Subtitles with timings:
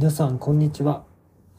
[0.00, 1.02] 皆さんこんにちは。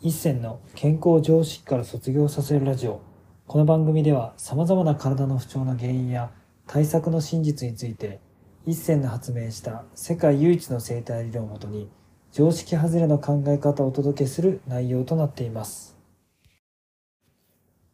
[0.02, 3.02] 一銭の健康常識から卒業させるラジオ。
[3.48, 6.32] この番組では様々な体の不調の原因や
[6.66, 8.22] 対策の真実について
[8.66, 11.90] 一銭の発明した世界唯一の生態理論をもとに
[12.32, 15.98] 常識外れの考え方をお届けする内容となっています。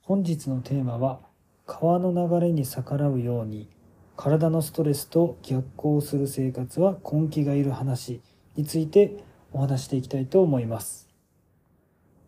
[0.04, 1.22] 本日のテーマは
[1.66, 3.68] 川の流れに逆らうように
[4.16, 8.22] 体のストレスと逆行する生活は根気がいる話
[8.56, 9.24] について
[9.56, 11.08] お話していきたいと思います。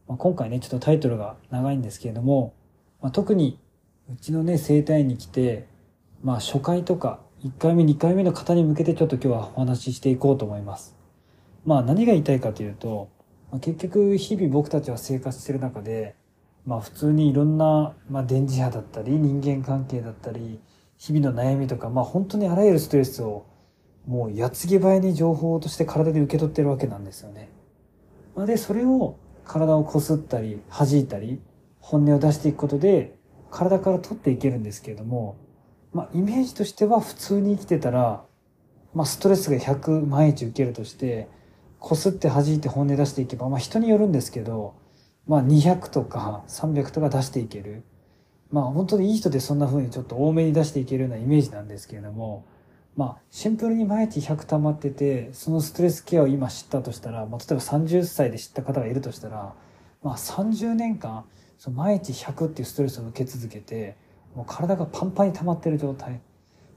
[0.08, 2.53] まあ、今回ね、ちょっとタイトルが長いんですけれども、
[3.02, 3.59] まあ、特に
[4.09, 5.67] うちのね、生体院に来て、
[6.23, 10.95] まあ初回とか1回目、2回目の方に向けてちょっと今日はお話ししていこうと思います。
[11.66, 13.09] まあ何が言いたいかというと、
[13.52, 16.16] まあ、結局日々僕たちは生活してる中で、
[16.66, 20.62] まあ普通にいろんな、まあ電磁波だったり、人間関係だったり、
[20.98, 23.45] 日々の悩みとか、まあ本当にあらゆるストレスを
[24.07, 27.49] もう矢継ぎ早に情報として体で受け取ってるわけなんですよね。
[28.45, 31.41] で、それを体をこすったり、弾いたり、
[31.80, 33.16] 本音を出していくことで、
[33.52, 35.38] 体から取っていけるんですけれども、
[35.94, 38.23] まあ、イメージとしては普通に生きてたら、
[38.94, 41.28] まあ、ストレスが100毎日受けるとして、
[41.80, 44.75] こすって弾いて本音出していけば、まあ、人によるんですけど、
[45.28, 47.83] まあ、200とか300とか出していける。
[48.50, 52.45] まあ、本当にいい人でそんな風にちょっと多めに出していけるようなイメージなんですけれども、
[52.98, 59.53] まあ、シンプルに毎日100溜まってて、そのストレスケアを今知ったとしたら、まあ、例えば30歳で知った方がいるとしたら、
[60.02, 61.23] まあ、30年間、
[61.59, 63.95] その毎日100っていうストレスを受け続けて、
[64.36, 66.22] もう体がパンパンに溜まってる状態。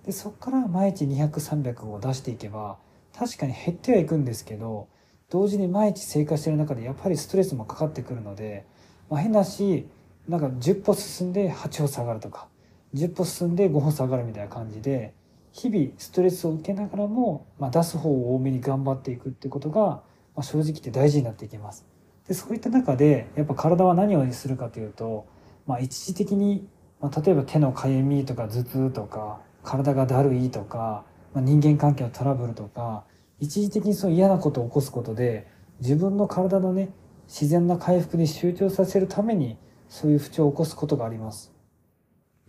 [0.04, 2.76] で、そこから毎日200、300を出していけば、
[3.18, 4.88] 確かに減ってはいくんですけど、
[5.30, 8.66] 同時に毎日生活してる中でやっぱりストレスもかかってくるので、
[9.08, 9.88] まあ、変だし、
[10.28, 12.48] なんか10歩進んで8歩下がるとか、
[12.94, 15.14] 10歩進んで5歩下がるみたいな感じで、
[15.52, 20.02] 日々ストレスを受けながらも、まあ、出す方を多めに頑張っていくってことが、ま
[20.36, 21.86] あ、正直言って大事になっていきます。
[22.28, 25.26] でそういった中でやっぱ体は何をするかというと、
[25.66, 26.68] まあ、一時的に、
[27.00, 31.04] まあ、例えば手のかゆみとか頭痛とか体がだるいとか、
[31.34, 33.04] まあ、人間関係のトラブルとか
[33.40, 35.48] 一時的にそう嫌なことを起こすことで
[35.80, 36.90] 自分の体のね
[37.26, 39.56] 自然な回復に集中させるために
[39.88, 41.52] そういう不調を起こすことがあります。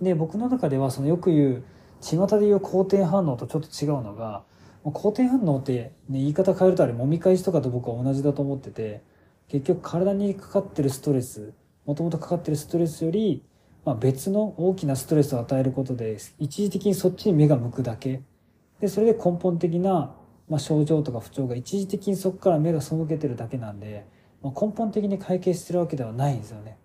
[0.02, 1.64] で僕の中ではそのよく言う
[2.02, 4.44] 巷で言う好転反応とちょっと違うのが、
[4.84, 9.02] 好転反応って、ね、言い方変えるとあれ、揉み返しとかと僕は同じだと思ってて、
[9.48, 11.54] 結局体にかかってるストレス、
[11.86, 13.44] もともとかかってるストレスより、
[13.86, 18.22] まあ、別の大きなストレスを与えることで、一時的にそっちに目が向くだけ。
[18.80, 20.16] で、それで根本的な、
[20.50, 24.06] まあ、症状とか不調が一時的にそこから目が背けてるだけなんで、
[24.42, 26.78] まあ、根本的に解決してるわけではないんですよね。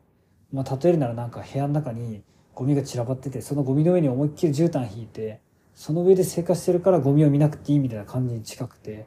[0.53, 2.23] まあ、例えるならなんか部屋の中に
[2.57, 5.41] ゴミが散らばっててそのゴミの上に思いっきり絨毯引いて
[5.77, 9.07] その上で生活してるからゴミを見なくていいみたいな感じに近くて。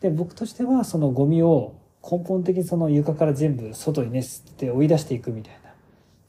[0.00, 1.74] で僕としてはそのゴミを
[2.08, 5.74] 根本的にその床から全部外にね捨てて追い出していくみたいな。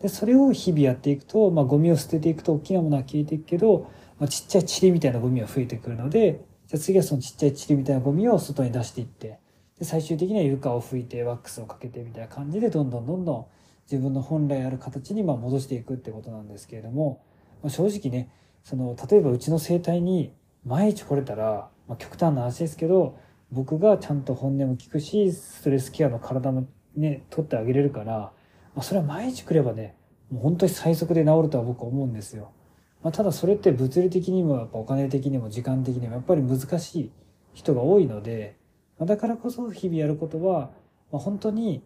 [0.02, 9.40] でそれを日々やっていくと、まあ、ゴミを捨てていくと大きなものは消えていくけど、まあ、ちっちゃい塵みたいなゴミは増えてくるのでじゃあ次はそのちっちゃい塵みたいなゴミを外に出していって
[9.78, 13.46] で最終的には床を拭いてワックスをかけてみたいな感じでどんどんどんどん
[13.92, 17.24] 自分の本来ある形にま戻していくってことなんですけれども、
[17.64, 18.30] ま、正直ね
[18.64, 20.34] その例えばうちの生態に
[20.64, 23.18] 毎日来れたら、ま、極端な話ですけど
[23.52, 28.32] 僕がちゃんと本音も聞くしストレスケアの体もね取ってあげれるから、ま
[28.78, 29.96] あ、それは毎日来ればね
[30.30, 32.52] もう本当に最速で治るとは僕は思うんですよ。
[33.02, 37.12] まあ、ただそれって物理的にもやっぱお金的にも時間的にもやっぱり難しい
[37.54, 38.58] 人が多いので、
[39.00, 40.72] まあ、だからこそ日々やることは、
[41.12, 41.82] まあ、本当に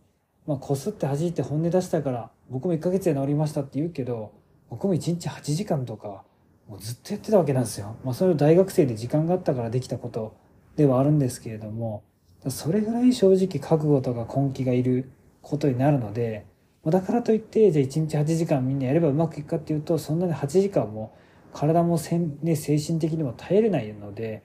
[0.46, 4.34] まあ、こすって弾いて本音出したから、僕も1ヶ月で治りましたって言うけど、
[4.70, 6.24] 僕も1日8時間とか、
[6.68, 7.96] もうずっとやってたわけなんですよ。
[8.04, 10.36] まあ、それを大学生で時間があったからできたこと
[10.76, 12.04] ではあるんですけれども、
[12.48, 15.10] それぐらい正直覚悟とか根気がいる
[15.42, 16.46] ことになるので、
[16.86, 21.16] だからといって、じゃあ1日8時間みんなやればうまくいくかっていうと、そんなに8時間も
[21.54, 24.44] 体もせん、ね、精神的にも耐えれないので、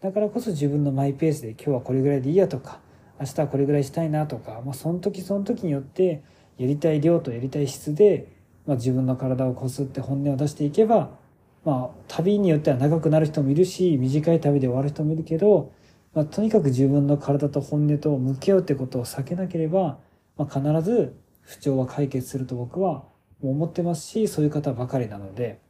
[0.00, 2.80] だからこそ自分のマイペースで今日はこれぐらいでいいやとか、
[3.20, 6.22] 明日はこれぐらいしたいなとか、まあ、その時その時によって
[6.56, 8.32] やりたい量とやりたい質で、
[8.66, 11.10] まあ、自分の体をこすって本音を出していけば、
[11.64, 15.70] まあ、旅によっては長くなる人もいるし短い旅で終わる人もいるけど、
[16.14, 19.98] まあ、とにかく自分の体と本音と向き合うってことを避けなければ、
[20.38, 23.04] まあ、必ず不調は解決すると僕は
[23.42, 25.60] 思ってますしそういう方ばかりなので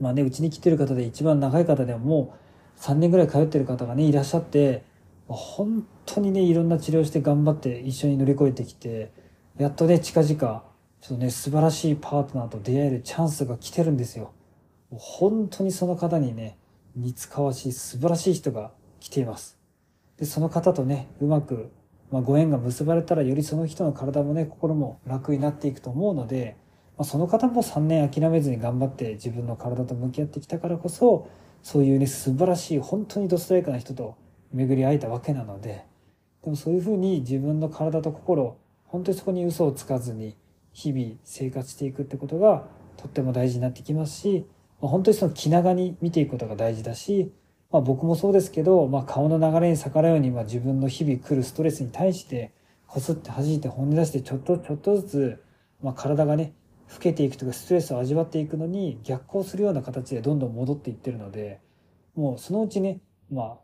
[0.00, 2.36] まあねうちに来てる方で一番長い方でもも
[2.78, 4.84] う3年ぐらい通ってる方がねいらっしゃって
[5.32, 9.12] 本当にね、いろんな治療して頑張って一緒に乗り越えてきて、
[9.58, 10.62] やっとね、近々、ちょ
[11.06, 14.32] っとね、素晴らしいパートナーと出会えるチャンスが来てるんですよ。
[14.90, 16.58] もう本当にその方にね、
[16.94, 19.58] 似つかわしい素晴らしい人が来ています。
[20.18, 21.70] で、その方とね、うまく、
[22.12, 26.56] まあ、ご縁が結ばれたらよりその人の体もね心も楽になっていくと思うので、
[26.98, 31.30] まあ、その方も3年諦めずに頑張って自分の体と向き合ってきたからこそ
[31.62, 34.16] そういうね素晴らしい本当にドストライクな人と
[34.52, 35.84] 巡り会えたわけなので
[36.42, 40.36] でもそういうふうに自分の体と心本当にそこに嘘をつかずに
[40.72, 42.64] 日々生活していくってことが
[42.96, 44.46] とっても大事になってきますし、
[44.80, 47.32] まあ、本当にその気長に見ていくことが大事だし
[47.72, 52.52] まあ、僕もそうですけど、まあ、顔の流れに逆らうように、まあ、自分の日々来るストレスに対して
[52.86, 55.44] こすって弾いて本音出してちょっとちょっとずつ、
[55.82, 56.52] まあ、体がね
[56.92, 61.60] 老けていくとかストレスを味わっていくのに逆行するような形でどんどん戻っていってるので
[62.14, 63.00] もうそのうちね
[63.30, 63.58] まあ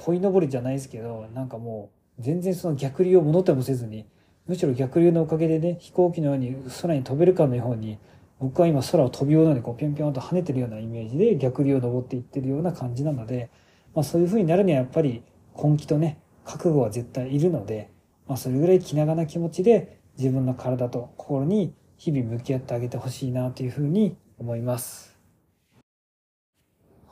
[0.00, 4.06] 鯉のぼりじゃないですけどなんかもう全然その逆流を戻ってもせずに
[4.46, 7.98] むしろ逆流のおかげでね飛行機のように空に飛べるかのように
[8.40, 13.50] 僕は今空を飛びようのようにこうピョンピョンと跳ねてるようなイメージで逆流を登っていってるような感じなので、
[13.94, 15.22] まあ、そういう風になるにはやっぱり
[15.62, 17.90] 根気とね覚悟は絶対いるので、
[18.26, 25.09] まあ、それぐらい気長な気持ちで自分の体と心に日々向き合ってあげてほしいなというふうに思います。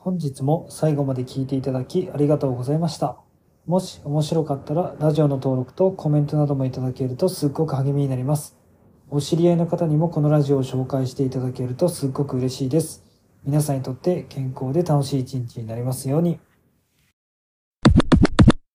[0.08, 3.18] 本日も最後まで聞いていただきありがとうございました。
[3.66, 8.56] もし面白かったらラジオの登録とコメントなどもいただけるとすっごく励みになります。
[9.10, 13.04] お知り合いの方にもこのラジオを紹介していただけるとすっごく嬉しいです。
[13.44, 16.40] 皆さんにとって健康で楽しい一日になりますように。